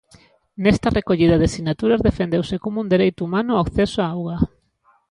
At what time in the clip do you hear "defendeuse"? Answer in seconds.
2.07-2.55